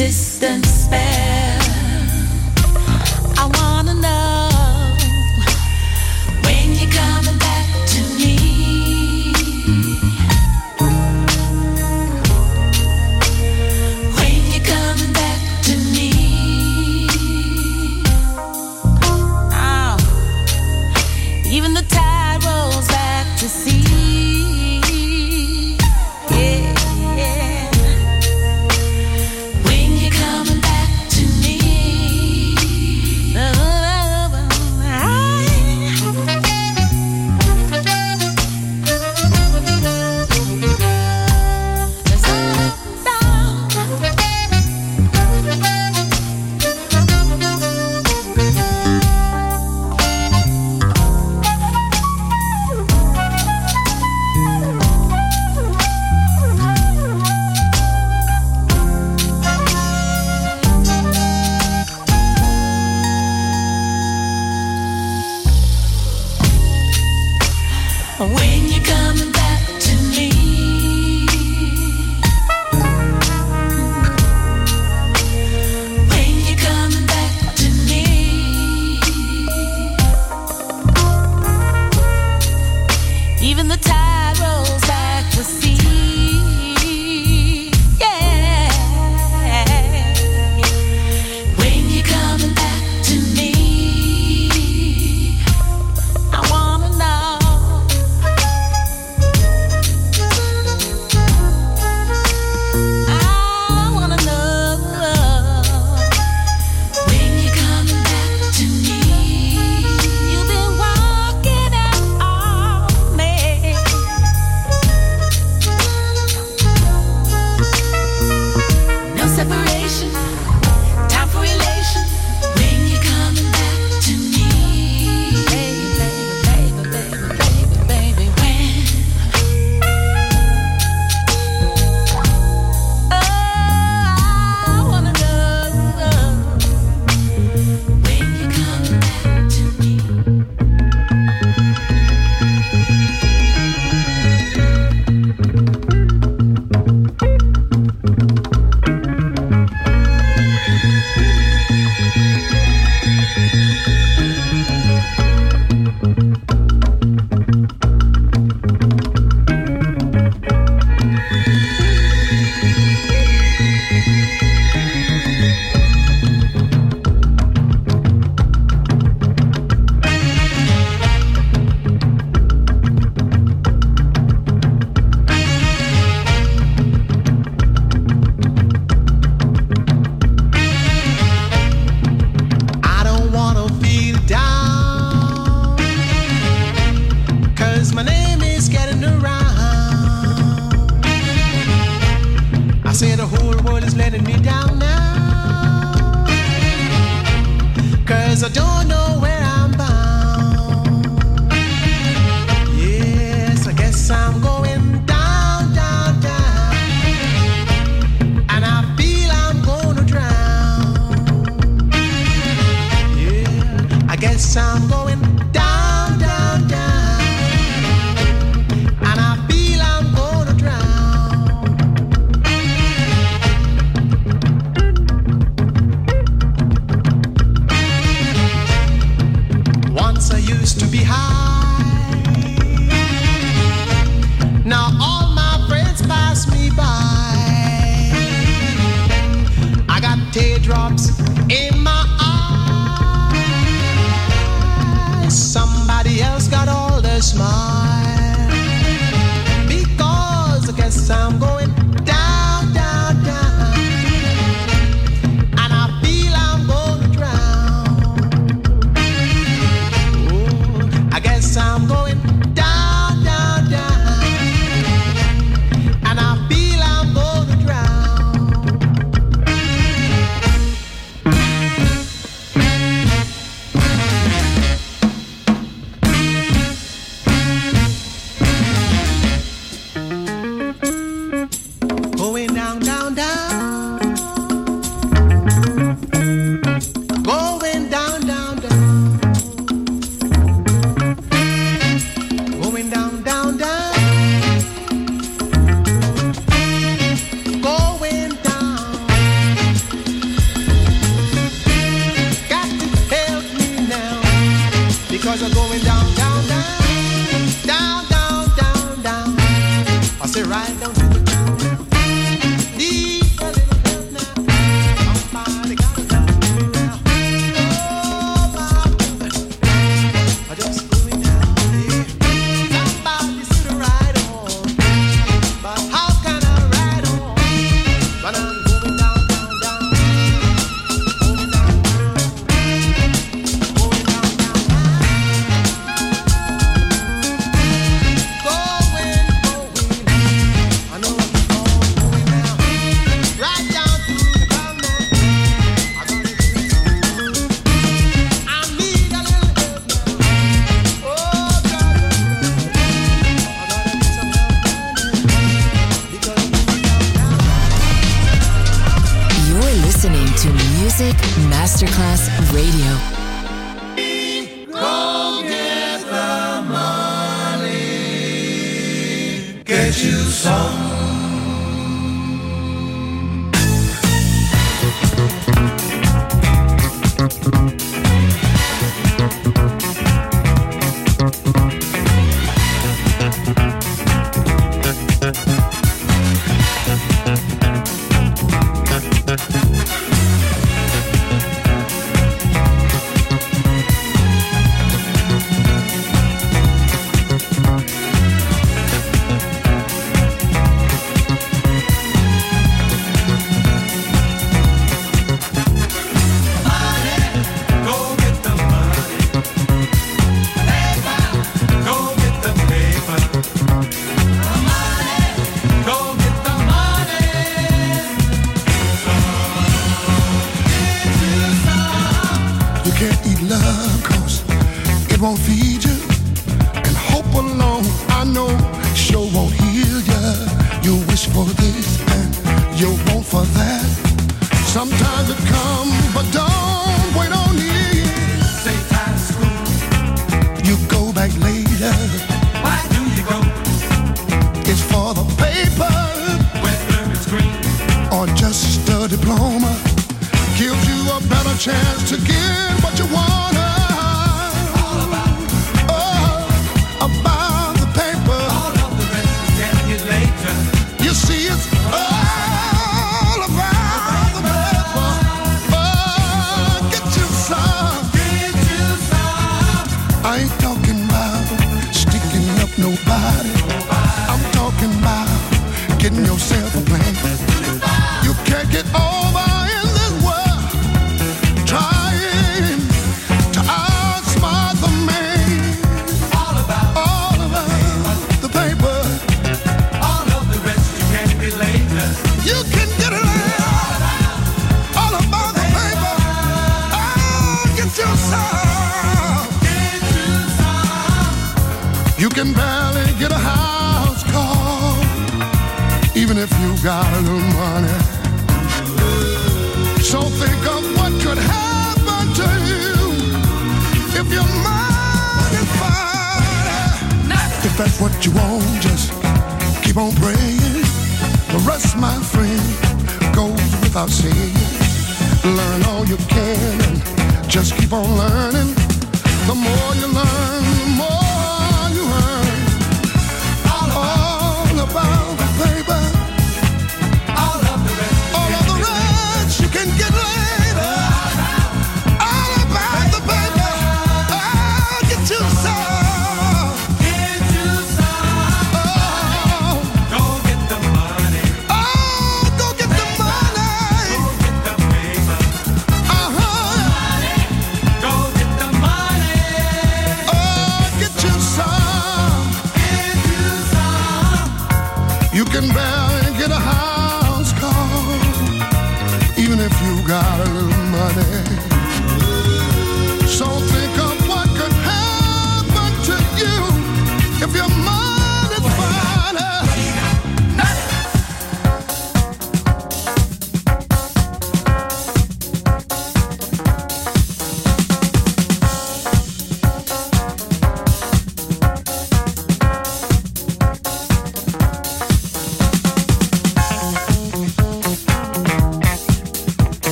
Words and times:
To 0.00 0.29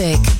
think 0.00 0.39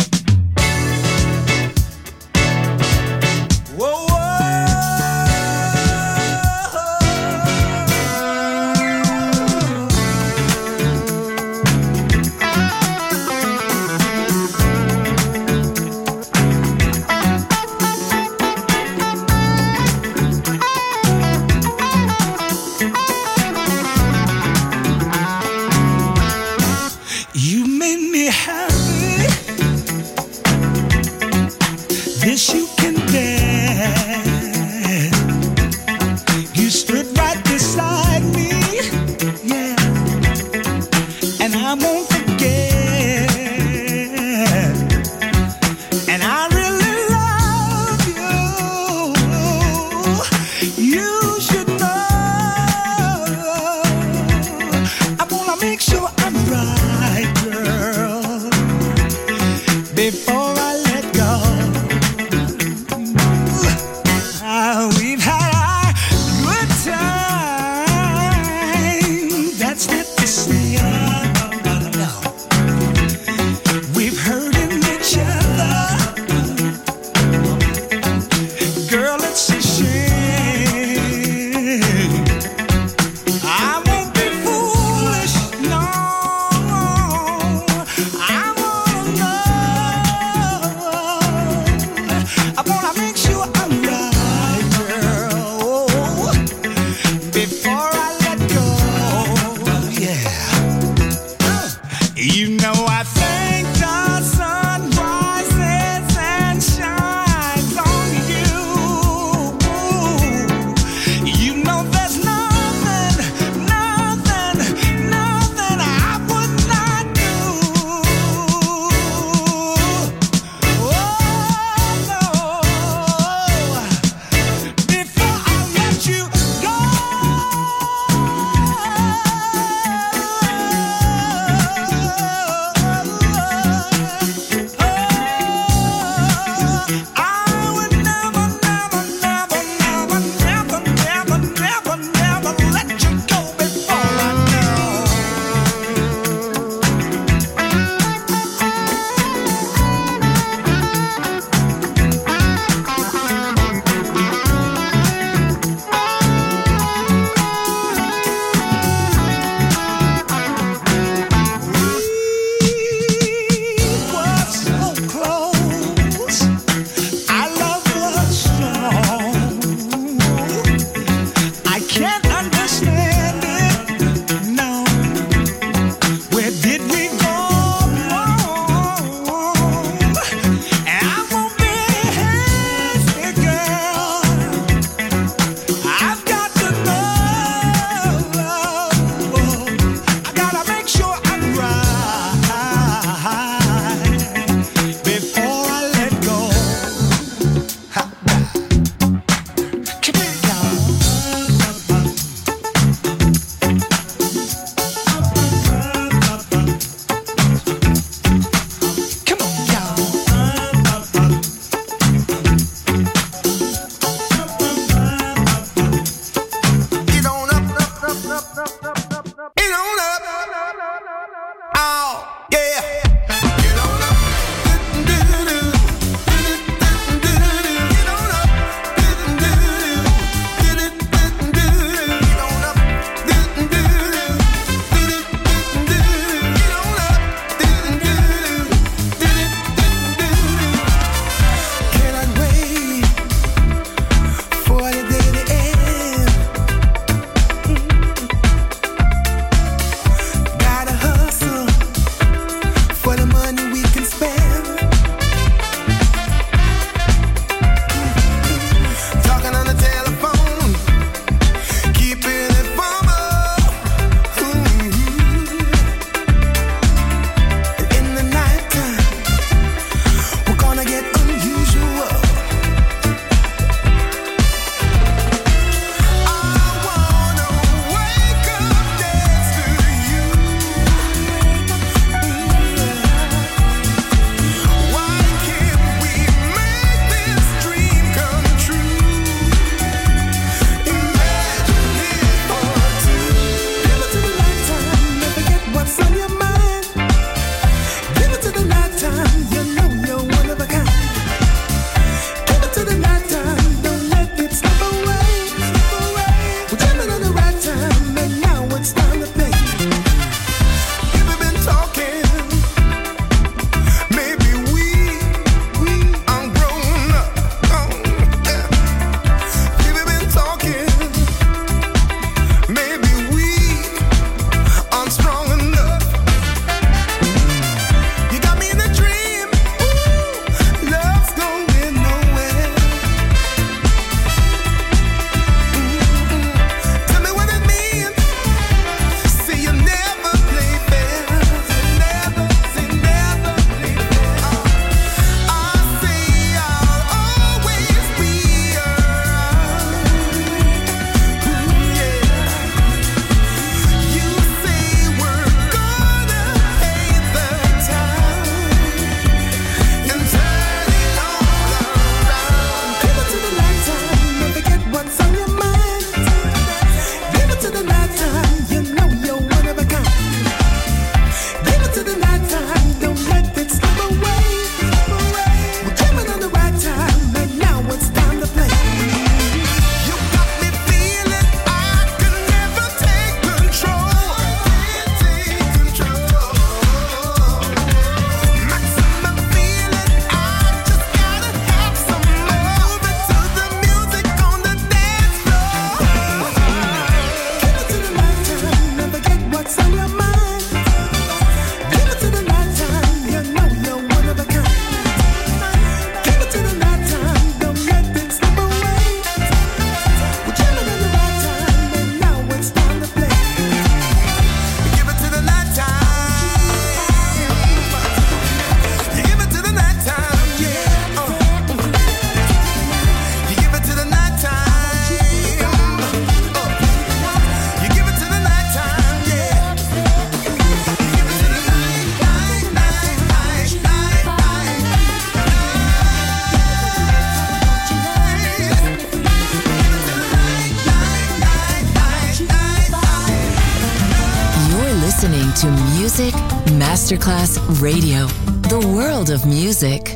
Masterclass 447.11 447.59
Radio, 447.81 448.25
the 448.69 448.79
world 448.95 449.31
of 449.31 449.45
music. 449.45 450.15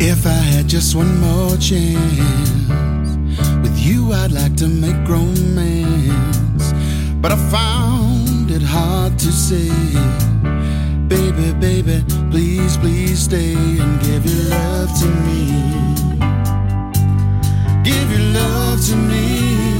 If 0.00 0.24
I 0.24 0.30
had 0.30 0.68
just 0.68 0.94
one 0.94 1.18
more 1.18 1.56
chance 1.56 3.16
with 3.60 3.76
you, 3.76 4.12
I'd 4.12 4.30
like 4.30 4.54
to 4.58 4.68
make 4.68 5.08
romance. 5.08 6.72
But 7.20 7.32
I 7.32 7.36
found 7.50 8.52
it 8.52 8.62
hard 8.62 9.18
to 9.18 9.32
say, 9.32 9.68
baby, 11.08 11.52
baby, 11.58 12.04
please, 12.34 12.76
please 12.76 13.22
stay 13.22 13.54
and 13.54 14.00
give 14.00 14.26
your 14.26 14.50
love 14.50 14.90
to 14.98 15.06
me. 15.06 15.46
Give 17.84 18.10
your 18.10 18.28
love 18.32 18.84
to 18.86 18.96
me. 18.96 19.73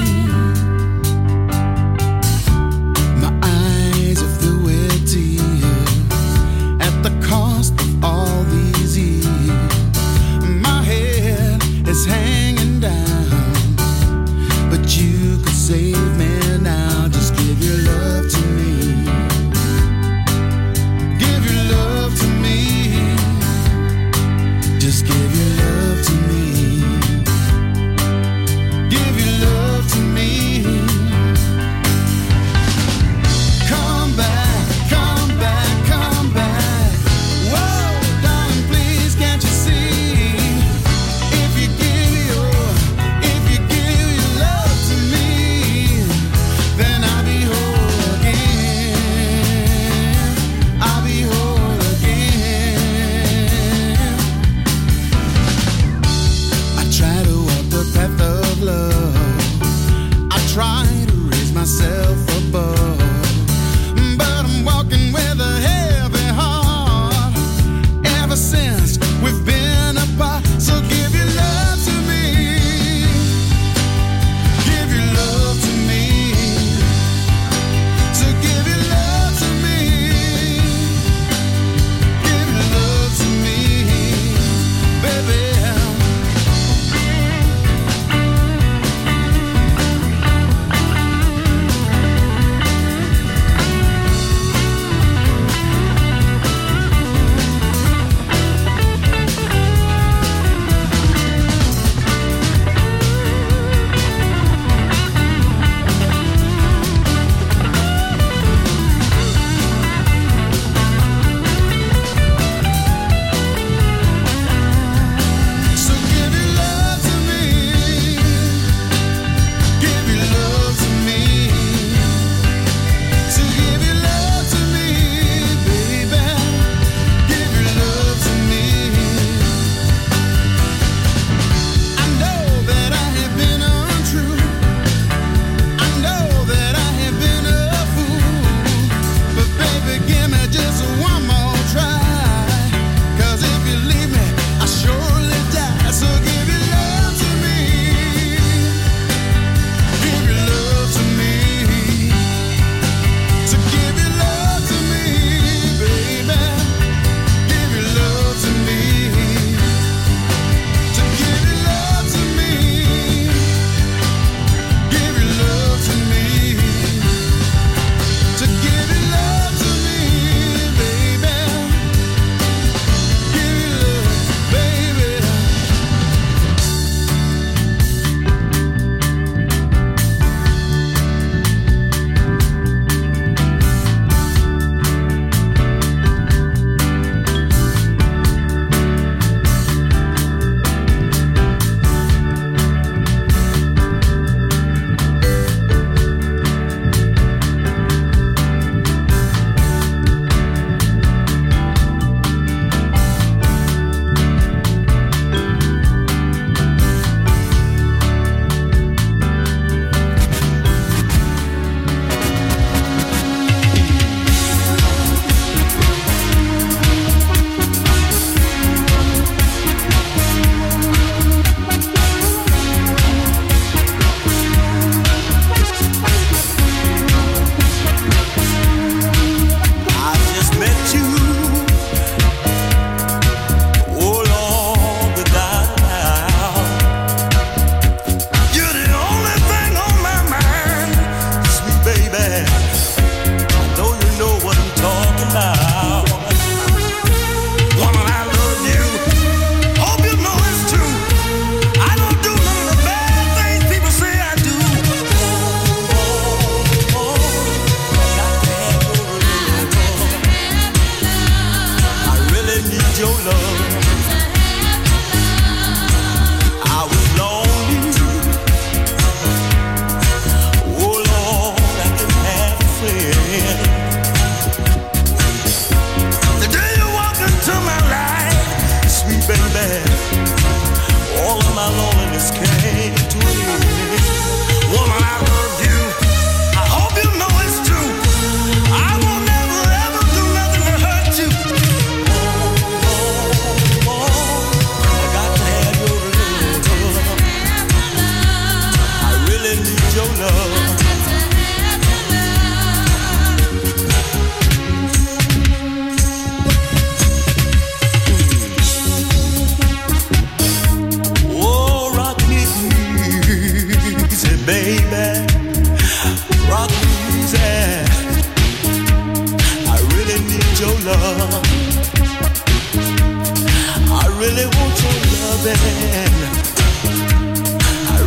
I 325.46 325.50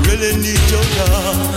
really 0.08 0.36
need 0.38 0.72
your 0.72 0.82
love. 0.82 1.57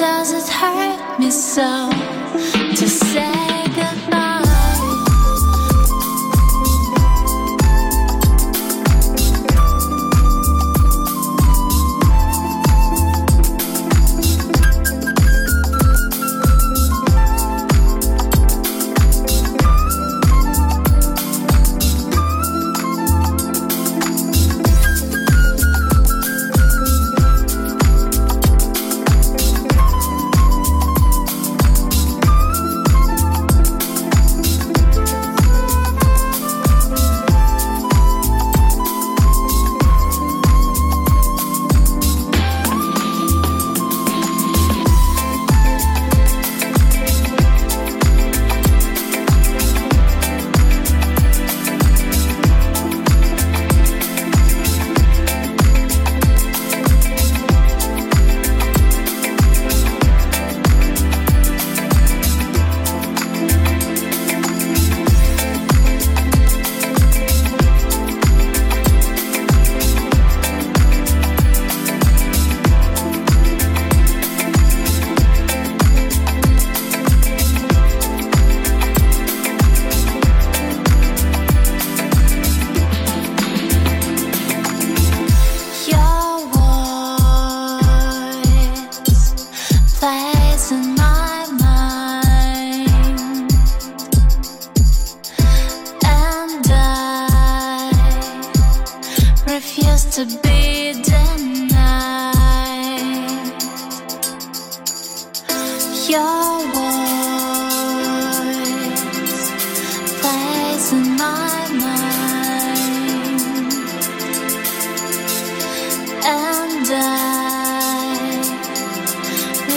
does 0.00 0.32
it 0.32 0.48
hurt 0.48 1.18
me 1.18 1.30
so 1.30 1.90
to 2.74 2.88
say? 2.88 3.59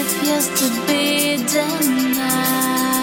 Refuse 0.04 0.47
to 0.60 0.68
be 0.86 1.38
denied. 1.38 3.03